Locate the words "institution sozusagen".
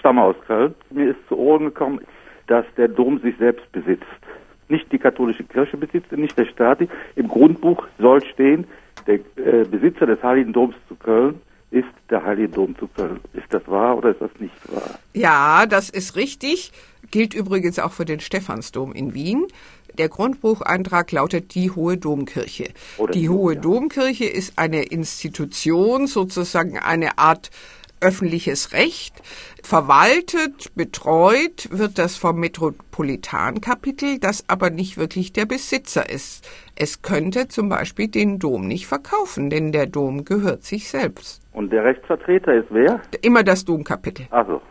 24.84-26.78